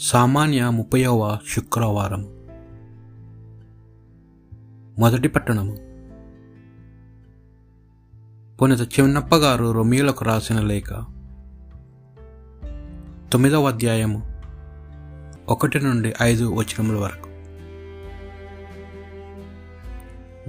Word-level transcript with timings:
సామాన్య 0.00 0.70
ముప్పైవ 0.70 1.38
శుక్రవారం. 1.48 2.22
మొదటి 4.98 5.28
పట్టణము. 5.28 5.76
పునిత 8.56 8.80
చిన్నప్ప 8.80 9.34
గారు 9.34 9.72
రొమియోలకు 9.72 10.24
రాసిన 10.24 10.60
లేఖ. 10.60 10.90
తొమ్మిదవ 13.32 13.68
అధ్యాయము 13.68 14.40
ఒకటి 15.48 15.80
నుండి 15.80 16.14
ఐదు 16.22 16.54
వచనముల 16.54 16.96
వరకు. 16.96 17.28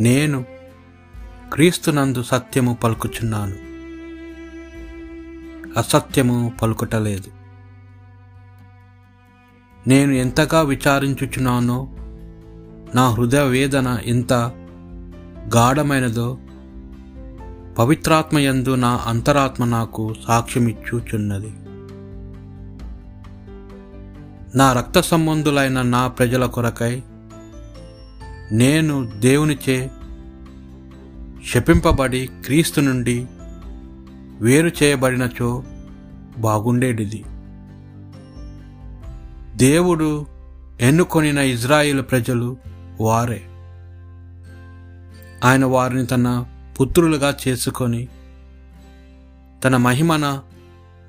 నేను 0.00 0.44
క్రీస్తునందు 1.52 2.22
సత్యము 2.22 2.74
పలుకుచున్నాను. 2.74 3.54
అసత్యము 5.78 6.52
పలుకుటలేదు. 6.62 7.37
నేను 9.88 10.12
ఎంతగా 10.12 10.62
విచారించుచున్నానో 10.62 11.88
నా 12.94 13.10
హృదయ 13.10 13.42
వేదన 13.42 13.98
ఎంత 14.04 14.32
గాఢమైనదో 15.56 16.38
పవిత్రాత్మయందు 17.78 18.74
నా 18.74 19.00
అంతరాత్మ 19.06 19.64
నాకు 19.64 20.14
సాక్ష్యమిచ్చుచున్నది. 20.28 21.52
నా 24.58 24.72
రక్త 24.72 25.00
సంబంధులైన 25.00 25.82
నా 25.82 26.08
ప్రజల 26.08 26.46
కొరకై 26.46 27.02
నేను 28.52 29.10
దేవునిచే 29.18 29.90
శపింపబడి 31.52 32.28
క్రీస్తు 32.44 32.80
నుండి 32.80 33.26
వేరు 34.40 34.70
చేయబడినచో 34.82 35.62
బాగుండేటిది 36.38 37.24
దేవుడు 39.58 40.26
ఎన్నుకొనిన 40.80 41.38
ఇజ్రాయిల్ 41.38 42.02
ప్రజలు 42.02 42.56
వారే. 43.00 43.42
ఆయన 45.44 45.64
వారిని 45.64 46.06
తన 46.06 46.46
పుత్రులుగా 46.80 47.36
చేసుకొని 47.48 48.08
తన 49.64 49.76
మహిమన 49.76 50.42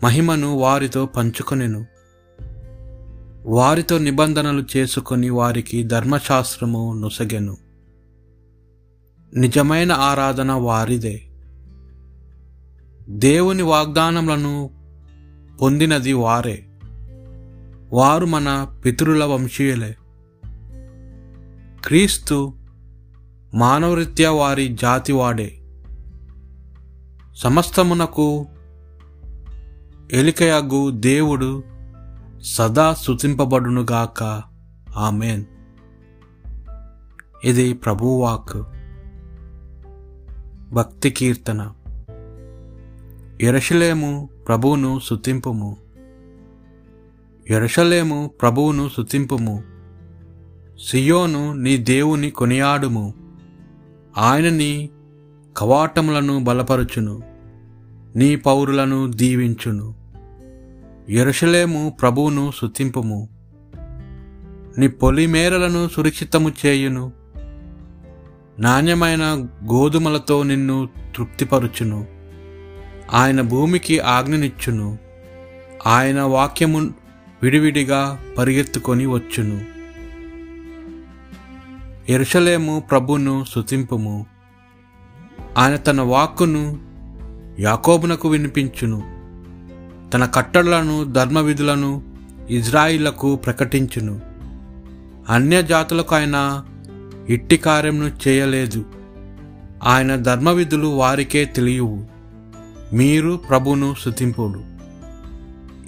మహిమను 0.04 0.58
వారితో 0.58 1.06
పంచుకొనెను. 1.06 1.86
వారితో 3.46 3.98
నిబంధనలు 3.98 4.66
చేసుకొని 4.78 5.30
వారికి 5.30 5.84
ధర్మశాస్త్రము 5.84 6.94
నొసగెను. 6.94 7.58
నిజమైన 9.36 9.92
ఆరాధన 9.92 10.52
వారిదే. 10.52 11.22
దేవుని 13.10 13.64
వాగ్దానములను 13.64 14.70
పొందినది 15.62 16.14
వారే. 16.14 16.66
వారు 17.94 18.26
మన 18.26 18.68
పితరుల 18.86 19.24
వంశీయులే. 19.24 19.96
క్రీస్తు 21.86 22.54
మానవరీత్యా 23.54 24.32
వారి 24.32 24.78
జాతి 24.82 25.14
వాడే 25.14 25.62
సమస్తమునకు 27.36 28.46
ఎలికయగు 30.12 30.92
దేవుడు 30.92 31.64
సదా 32.44 32.94
స్థుతింపబడునుగాక 32.94 34.44
ఆమెన్. 34.98 35.44
ఇది 37.44 37.74
ప్రభువాక్ 37.74 38.64
భక్తి 40.74 41.10
కీర్తన. 41.10 41.72
ఎరషలేము 43.42 44.30
ప్రభువును 44.48 45.00
సుతింపుము 45.04 45.78
ఎరషలేము 47.50 48.32
ప్రభువును 48.42 48.90
శుతింపుము 48.98 49.64
సియోను 50.90 51.54
నీ 51.54 51.78
దేవుని 51.78 52.32
కొనియాడుము. 52.32 53.14
ఆయన 54.18 54.50
నీ 54.50 54.90
కవాటములను 55.58 56.44
బలపరుచును. 56.44 57.24
నీ 58.16 58.36
పౌరులను 58.36 59.12
దీవించును. 59.12 59.96
ఎరుషలేము 61.10 61.98
ప్రభువును 62.02 62.52
శుతింపుము 62.62 63.30
నీ 64.78 64.88
పొలిమేరలను 64.88 65.90
సురక్షితము 65.90 66.52
చేయును. 66.66 67.12
నాణ్యమైన 68.60 69.48
గోధుమలతో 69.72 70.44
నిన్ను 70.44 70.90
తృప్తిపరుచును. 71.16 72.08
ఆయన 73.14 73.42
భూమికి 73.42 74.00
ఆజ్ఞనిచ్చును. 74.00 74.98
ఆయన 75.88 76.22
వాక్యము 76.22 76.99
విడివిడిగా 77.44 78.20
పరిగెత్తుకొని 78.38 79.06
వచ్చును. 79.06 79.62
ఎరుషలేము 82.12 82.84
ప్రభును 82.92 83.46
శుతింపుము 83.56 84.26
ఆయన 85.58 85.76
తన 85.76 86.02
వాక్కును 86.02 86.80
యాకోబునకు 87.60 88.30
వినిపించును. 88.30 89.00
తన 90.12 90.26
కట్టడలను 90.26 91.04
ధర్మవిధులను 91.04 92.04
ఇజ్రాయిలకు 92.50 93.36
ప్రకటించును. 93.36 94.22
అన్యజాతులకు 95.30 96.16
ఆయన 96.16 96.66
ఇట్టి 97.30 97.58
కార్యమును 97.58 98.28
చేయలేదు. 98.28 98.86
ఆయన 99.84 100.16
ధర్మవిధులు 100.16 100.88
వారికే 100.88 101.46
తెలియవు. 101.46 102.06
మీరు 102.94 103.40
ప్రభును 103.50 103.96
శుతింపుడు 104.06 104.79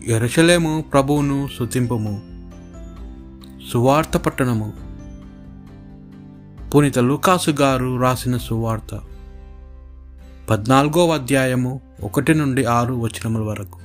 ఎరషలేము 0.05 0.85
ప్రభువును 0.93 1.49
శుతింపము 1.59 2.21
సువార్త 3.71 4.17
పట్టణము. 4.17 4.73
పునీత 6.69 6.99
లూకాసు 6.99 7.51
గారు 7.51 8.01
రాసిన 8.01 8.37
సువార్త. 8.37 9.01
పద్నాలుగో 10.49 11.13
అధ్యాయము 11.13 11.81
ఒకటి 12.03 12.33
నుండి 12.33 12.65
ఆరు 12.65 12.93
వచనముల 12.93 13.41
వరకు. 13.41 13.79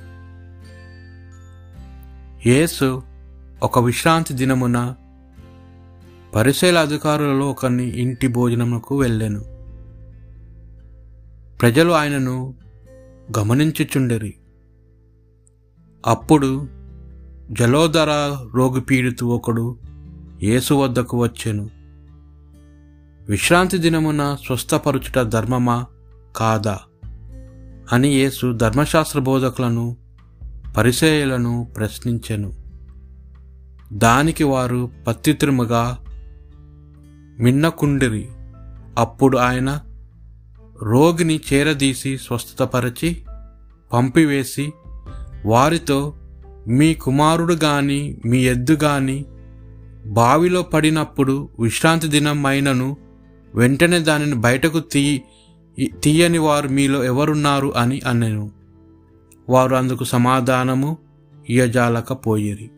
యేసు 2.49 3.03
ఒక 3.63 3.79
విశ్రాంతి 3.79 4.33
దినమున 4.33 4.95
పరిశీల 6.35 6.77
అధికారులలో 6.77 7.49
ఒకరిని 7.49 7.89
ఇంటి 7.89 8.27
భోజనముకు 8.27 8.97
వెళ్ళాను. 8.97 9.39
ప్రజలు 11.61 11.91
ఆయనను 11.91 12.53
గమనించుచుండెరి. 13.37 14.33
అప్పుడు 16.07 16.67
జలోదర 17.51 18.37
రోగిపీడితు 18.53 19.25
ఒకడు 19.25 19.77
యేసు 20.43 20.73
వద్దకు 20.73 21.17
వచ్చెను. 21.17 21.69
విశ్రాంతి 23.29 23.77
దినమున 23.77 24.37
స్వస్థపరుచుట 24.45 25.19
ధర్మమా? 25.19 25.85
కాదా? 26.35 26.79
అని 27.91 28.07
యేసు 28.07 28.53
ధర్మశాస్త్ర 28.53 29.19
బోధకులను 29.19 29.97
పరిచయలను 30.77 31.67
ప్రశ్నించెను. 31.77 32.53
దానికి 33.93 34.43
వారు 34.43 34.91
పత్తిత్రముగా 35.07 35.97
మిన్నకుండిరి 37.39 38.27
అప్పుడు 38.97 39.37
ఆయన 39.37 39.79
రోగిని 40.83 41.39
చేరదీసి 41.53 42.17
స్వస్థతపరచి 42.17 43.23
పంపివేసి 43.93 44.73
వారితో 45.45 46.13
మీ 46.67 46.93
కుమారుడు 46.93 47.53
గాని 47.53 48.17
మీ 48.25 48.45
ఎద్దు 48.45 48.77
గాని 48.83 49.25
బావిలో 50.05 50.61
పడినప్పుడు 50.61 51.49
విశ్రాంతి 51.59 52.07
దినం 52.07 52.45
అయినను 52.45 52.97
వెంటనే 53.55 53.99
దానిని 53.99 54.35
బయటకు 54.35 54.79
తీయి 54.79 55.23
తీయని 56.03 56.37
వారు 56.37 56.67
మీలో 56.67 57.03
ఎవరున్నారు 57.03 57.75
అని 57.77 58.01
అనెను. 58.07 58.51
వారు 59.49 59.75
అందుకు 59.75 60.03
సమాధానము 60.03 60.97
ఇయజాలకపోయిరి 61.49 62.71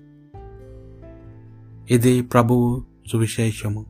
ఇది 1.91 2.22
ప్రభువు 2.22 2.85
సువిశేషము. 3.11 3.85